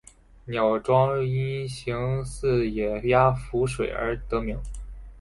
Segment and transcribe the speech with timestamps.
[0.47, 4.57] 凫庄因形似野鸭浮水而得名。